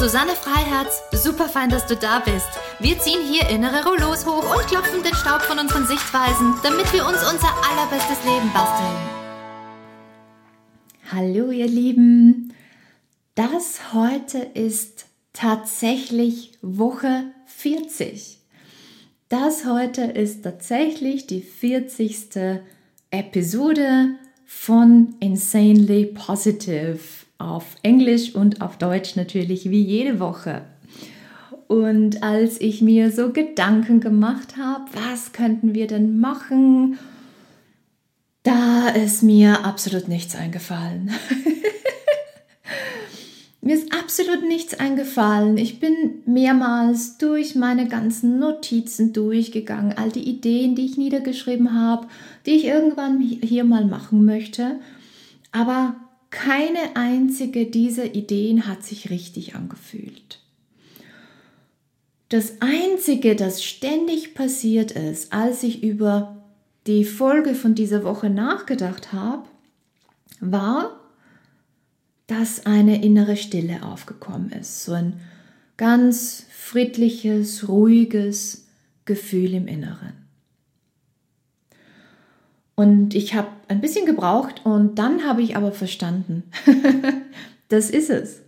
[0.00, 1.02] Susanne Freiherz.
[1.12, 2.48] Super fein, dass du da bist.
[2.78, 7.06] Wir ziehen hier innere Rollos hoch und klopfen den Staub von unseren Sichtweisen, damit wir
[7.06, 8.96] uns unser allerbestes Leben basteln.
[11.12, 12.54] Hallo ihr Lieben.
[13.34, 18.38] Das heute ist tatsächlich Woche 40.
[19.28, 22.62] Das heute ist tatsächlich die 40.
[23.10, 24.14] Episode
[24.46, 27.00] von Insanely Positive
[27.40, 30.62] auf Englisch und auf Deutsch natürlich wie jede Woche.
[31.68, 36.98] Und als ich mir so Gedanken gemacht habe, was könnten wir denn machen,
[38.42, 41.12] da ist mir absolut nichts eingefallen.
[43.60, 45.58] mir ist absolut nichts eingefallen.
[45.58, 52.08] Ich bin mehrmals durch meine ganzen Notizen durchgegangen, all die Ideen, die ich niedergeschrieben habe,
[52.46, 54.80] die ich irgendwann hier mal machen möchte.
[55.52, 55.94] Aber
[56.30, 60.40] keine einzige dieser Ideen hat sich richtig angefühlt.
[62.28, 66.36] Das Einzige, das ständig passiert ist, als ich über
[66.86, 69.42] die Folge von dieser Woche nachgedacht habe,
[70.40, 71.00] war,
[72.28, 74.84] dass eine innere Stille aufgekommen ist.
[74.84, 75.20] So ein
[75.76, 78.68] ganz friedliches, ruhiges
[79.04, 80.19] Gefühl im Inneren.
[82.80, 86.44] Und ich habe ein bisschen gebraucht und dann habe ich aber verstanden,
[87.68, 88.40] das ist es.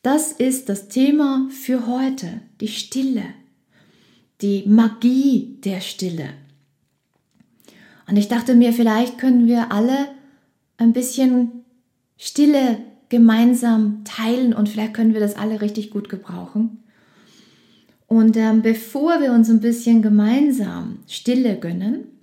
[0.00, 3.24] Das ist das Thema für heute, die Stille,
[4.40, 6.30] die Magie der Stille.
[8.08, 10.08] Und ich dachte mir, vielleicht können wir alle
[10.78, 11.50] ein bisschen
[12.16, 12.78] Stille
[13.10, 16.84] gemeinsam teilen und vielleicht können wir das alle richtig gut gebrauchen.
[18.06, 22.17] Und ähm, bevor wir uns ein bisschen gemeinsam Stille gönnen,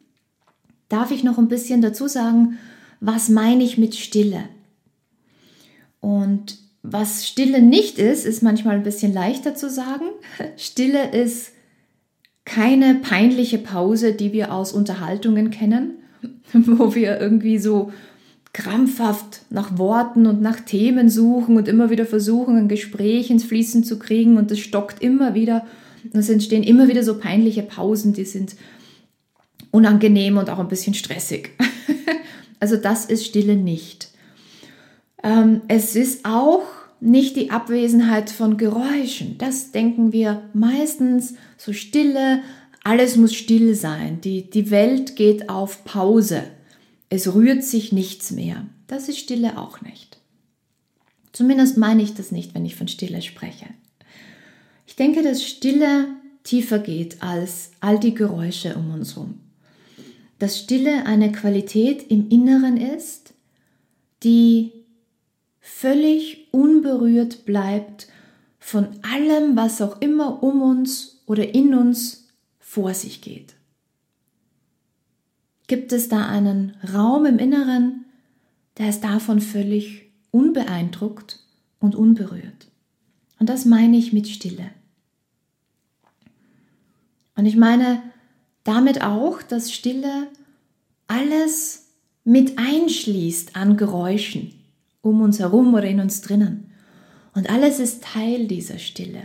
[0.89, 2.57] darf ich noch ein bisschen dazu sagen,
[2.99, 4.43] was meine ich mit Stille?
[5.99, 10.05] Und was Stille nicht ist, ist manchmal ein bisschen leichter zu sagen.
[10.57, 11.51] Stille ist
[12.45, 15.95] keine peinliche Pause, die wir aus Unterhaltungen kennen,
[16.53, 17.91] wo wir irgendwie so
[18.53, 23.83] krampfhaft nach Worten und nach Themen suchen und immer wieder versuchen, ein Gespräch ins Fließen
[23.83, 25.65] zu kriegen und es stockt immer wieder.
[26.13, 28.55] Es entstehen immer wieder so peinliche Pausen, die sind
[29.75, 31.51] unangenehm und auch ein bisschen stressig.
[32.61, 34.09] also das ist Stille nicht.
[35.21, 36.63] Ähm, es ist auch
[37.01, 39.37] nicht die Abwesenheit von Geräuschen.
[39.37, 42.41] Das denken wir meistens so Stille,
[42.85, 44.21] alles muss still sein.
[44.21, 46.43] Die, die Welt geht auf Pause.
[47.09, 48.65] Es rührt sich nichts mehr.
[48.87, 50.19] Das ist Stille auch nicht.
[51.33, 53.65] Zumindest meine ich das nicht, wenn ich von Stille spreche.
[54.87, 56.07] Ich denke, dass Stille
[56.43, 59.39] tiefer geht als all die Geräusche um uns herum
[60.39, 63.33] dass Stille eine Qualität im Inneren ist,
[64.23, 64.73] die
[65.59, 68.07] völlig unberührt bleibt
[68.59, 72.27] von allem, was auch immer um uns oder in uns
[72.59, 73.53] vor sich geht.
[75.67, 78.05] Gibt es da einen Raum im Inneren,
[78.77, 81.39] der ist davon völlig unbeeindruckt
[81.79, 82.67] und unberührt?
[83.39, 84.69] Und das meine ich mit Stille.
[87.35, 88.01] Und ich meine,
[88.65, 90.27] damit auch, dass Stille
[91.07, 91.87] alles
[92.25, 94.51] mit einschließt an Geräuschen
[95.05, 96.71] um uns herum oder in uns drinnen.
[97.35, 99.21] Und alles ist Teil dieser Stille.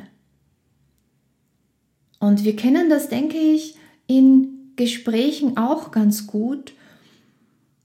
[2.18, 6.74] Und wir kennen das, denke ich, in Gesprächen auch ganz gut,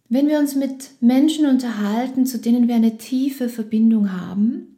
[0.09, 4.75] wenn wir uns mit Menschen unterhalten, zu denen wir eine tiefe Verbindung haben.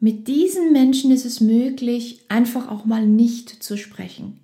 [0.00, 4.40] Mit diesen Menschen ist es möglich, einfach auch mal nicht zu sprechen.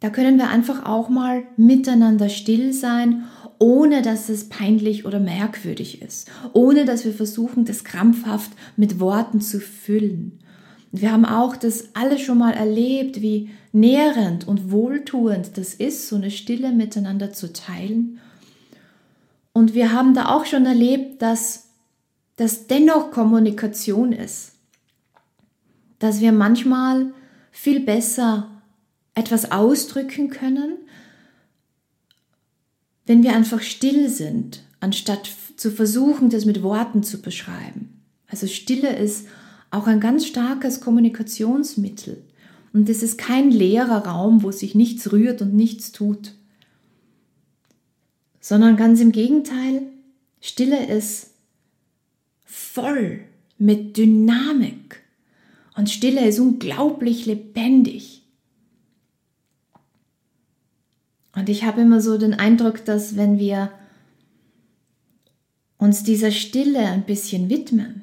[0.00, 3.24] Da können wir einfach auch mal miteinander still sein,
[3.58, 9.42] ohne dass es peinlich oder merkwürdig ist, ohne dass wir versuchen, das krampfhaft mit Worten
[9.42, 10.40] zu füllen.
[10.92, 16.16] wir haben auch das alle schon mal erlebt, wie nährend und wohltuend das ist, so
[16.16, 18.18] eine Stille miteinander zu teilen.
[19.52, 21.68] Und wir haben da auch schon erlebt, dass
[22.36, 24.52] das dennoch Kommunikation ist,
[25.98, 27.12] dass wir manchmal
[27.52, 28.59] viel besser
[29.14, 30.78] etwas ausdrücken können,
[33.06, 38.02] wenn wir einfach still sind, anstatt zu versuchen, das mit Worten zu beschreiben.
[38.28, 39.26] Also Stille ist
[39.70, 42.22] auch ein ganz starkes Kommunikationsmittel.
[42.72, 46.34] Und es ist kein leerer Raum, wo sich nichts rührt und nichts tut.
[48.40, 49.82] sondern ganz im Gegenteil,
[50.40, 51.34] Stille ist
[52.44, 53.20] voll
[53.58, 55.02] mit Dynamik
[55.76, 58.19] und Stille ist unglaublich lebendig.
[61.34, 63.70] Und ich habe immer so den Eindruck, dass wenn wir
[65.78, 68.02] uns dieser Stille ein bisschen widmen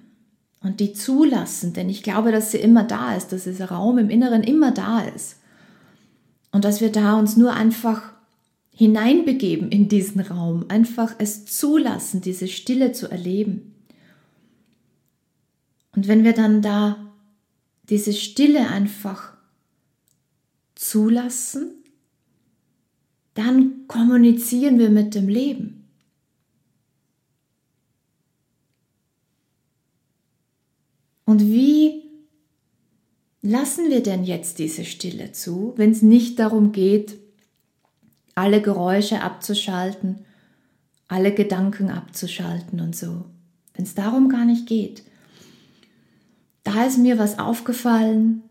[0.62, 4.10] und die zulassen, denn ich glaube, dass sie immer da ist, dass dieser Raum im
[4.10, 5.38] Inneren immer da ist
[6.52, 8.14] und dass wir da uns nur einfach
[8.72, 13.74] hineinbegeben in diesen Raum, einfach es zulassen, diese Stille zu erleben.
[15.96, 16.98] Und wenn wir dann da
[17.90, 19.34] diese Stille einfach
[20.76, 21.77] zulassen,
[23.38, 25.88] dann kommunizieren wir mit dem Leben.
[31.24, 32.04] Und wie
[33.44, 37.18] lassen wir denn jetzt diese Stille zu, wenn es nicht darum geht,
[38.34, 40.26] alle Geräusche abzuschalten,
[41.08, 43.26] alle Gedanken abzuschalten und so.
[43.76, 45.04] Wenn es darum gar nicht geht.
[46.64, 48.42] Da ist mir was aufgefallen.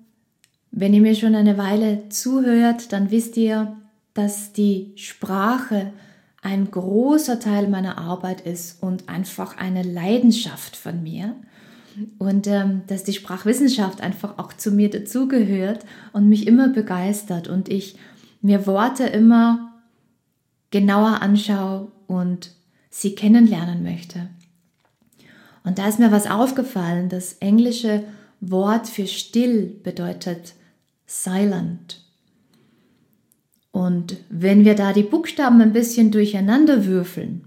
[0.71, 3.77] Wenn ihr mir schon eine Weile zuhört, dann wisst ihr,
[4.17, 5.93] dass die Sprache
[6.43, 11.35] ein großer Teil meiner Arbeit ist und einfach eine Leidenschaft von mir.
[12.19, 17.69] Und ähm, dass die Sprachwissenschaft einfach auch zu mir dazugehört und mich immer begeistert und
[17.69, 17.99] ich
[18.43, 19.73] mir Worte immer
[20.71, 22.53] genauer anschaue und
[22.91, 24.29] sie kennenlernen möchte.
[25.65, 27.09] Und da ist mir was aufgefallen.
[27.09, 28.05] Das englische
[28.41, 30.55] Wort für still bedeutet
[31.07, 32.06] silent.
[33.77, 37.45] Und wenn wir da die Buchstaben ein bisschen durcheinander würfeln,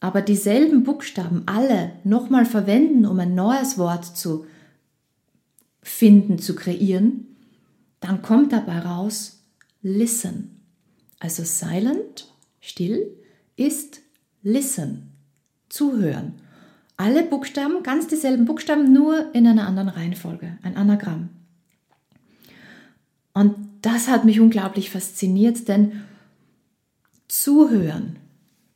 [0.00, 4.44] aber dieselben Buchstaben alle nochmal verwenden, um ein neues Wort zu
[5.82, 7.28] finden, zu kreieren,
[8.00, 9.44] dann kommt dabei raus
[9.82, 10.60] listen.
[11.20, 12.26] Also silent,
[12.60, 13.06] still,
[13.54, 14.00] ist
[14.42, 15.12] listen,
[15.68, 16.32] zuhören.
[16.96, 21.28] Alle Buchstaben, ganz dieselben Buchstaben, nur in einer anderen Reihenfolge, ein Anagramm.
[23.32, 26.04] Und das hat mich unglaublich fasziniert, denn
[27.28, 28.16] zuhören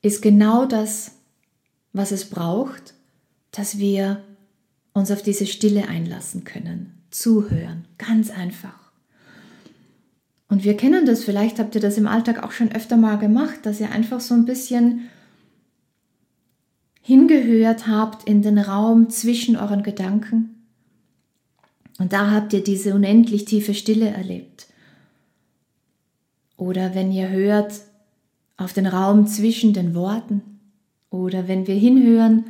[0.02, 1.12] ist genau das,
[1.92, 2.94] was es braucht,
[3.50, 4.22] dass wir
[4.92, 6.92] uns auf diese Stille einlassen können.
[7.10, 8.92] Zuhören, ganz einfach.
[10.48, 13.60] Und wir kennen das, vielleicht habt ihr das im Alltag auch schon öfter mal gemacht,
[13.62, 15.08] dass ihr einfach so ein bisschen
[17.02, 20.66] hingehört habt in den Raum zwischen euren Gedanken.
[21.98, 24.67] Und da habt ihr diese unendlich tiefe Stille erlebt.
[26.58, 27.72] Oder wenn ihr hört
[28.58, 30.42] auf den Raum zwischen den Worten.
[31.08, 32.44] Oder wenn wir hinhören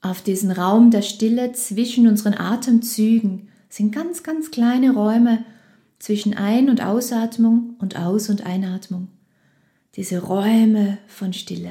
[0.00, 5.44] auf diesen Raum der Stille zwischen unseren Atemzügen, sind ganz, ganz kleine Räume,
[6.00, 9.06] zwischen Ein- und Ausatmung und Aus- und Einatmung.
[9.94, 11.70] Diese Räume von Stille.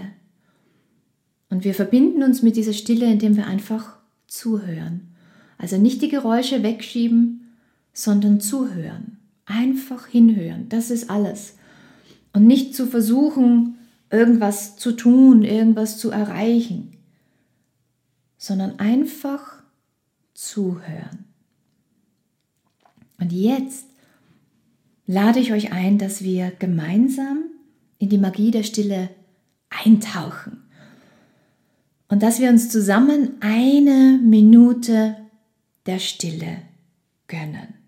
[1.49, 3.97] Und wir verbinden uns mit dieser Stille, indem wir einfach
[4.27, 5.09] zuhören.
[5.57, 7.51] Also nicht die Geräusche wegschieben,
[7.91, 9.17] sondern zuhören.
[9.53, 10.69] Einfach hinhören.
[10.69, 11.57] Das ist alles.
[12.33, 13.77] Und nicht zu versuchen,
[14.09, 16.97] irgendwas zu tun, irgendwas zu erreichen,
[18.37, 19.63] sondern einfach
[20.33, 21.25] zuhören.
[23.19, 23.85] Und jetzt
[25.05, 27.43] lade ich euch ein, dass wir gemeinsam
[27.97, 29.09] in die Magie der Stille
[29.69, 30.63] eintauchen
[32.07, 35.17] und dass wir uns zusammen eine Minute
[35.85, 36.57] der Stille
[37.27, 37.80] gönnen.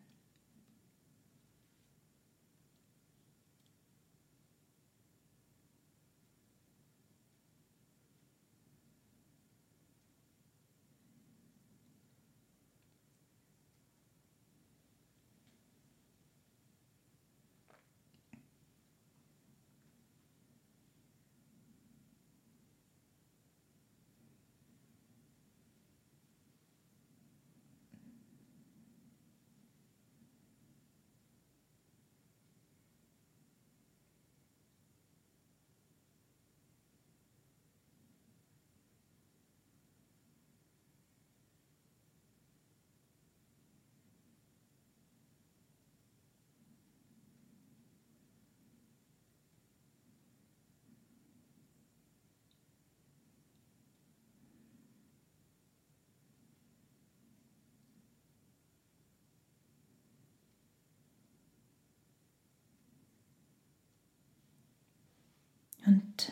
[65.85, 66.31] Und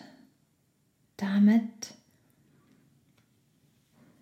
[1.17, 1.93] damit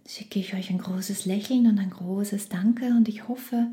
[0.08, 3.68] schicke ich euch ein großes Lächeln und ein großes Danke und ich hoffe,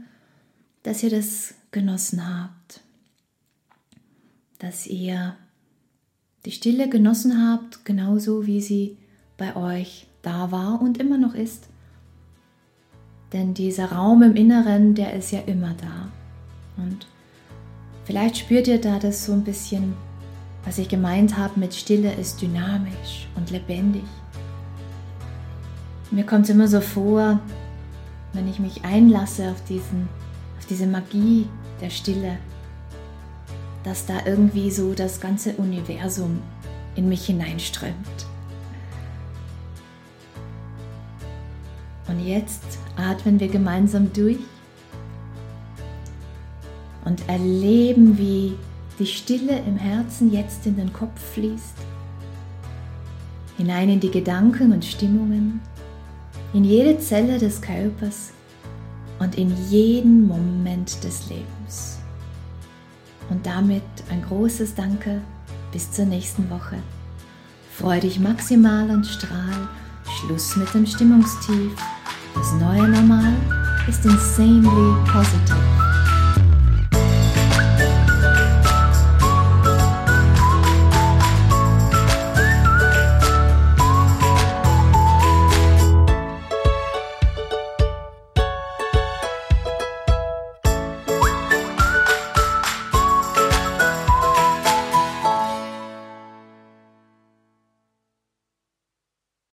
[0.83, 2.81] dass ihr das genossen habt,
[4.59, 5.37] dass ihr
[6.45, 8.99] die Stille genossen habt, genauso wie sie
[9.37, 11.69] bei euch da war und immer noch ist.
[13.33, 16.13] Denn dieser Raum im Inneren, der ist ja immer da.
[16.83, 17.07] Und
[18.05, 19.95] vielleicht spürt ihr da das so ein bisschen,
[20.67, 24.03] was ich gemeint habe mit Stille ist dynamisch und lebendig.
[26.11, 27.39] Mir kommt es immer so vor,
[28.33, 30.09] wenn ich mich einlasse auf, diesen,
[30.59, 31.49] auf diese Magie
[31.81, 32.39] der Stille,
[33.85, 36.43] dass da irgendwie so das ganze Universum
[36.97, 38.27] in mich hineinströmt.
[42.09, 42.65] Und jetzt
[42.97, 44.39] atmen wir gemeinsam durch
[47.05, 48.55] und erleben, wie
[48.99, 51.77] die Stille im Herzen jetzt in den Kopf fließt,
[53.57, 55.61] hinein in die Gedanken und Stimmungen,
[56.53, 58.33] in jede Zelle des Körpers
[59.19, 61.99] und in jeden Moment des Lebens.
[63.29, 65.21] Und damit ein großes Danke
[65.73, 66.77] bis zur nächsten Woche.
[67.73, 69.69] Freu dich maximal und strahl.
[70.09, 71.73] Schluss mit dem Stimmungstief.
[72.35, 73.35] Das neue Normal
[73.89, 75.66] ist insanely positive.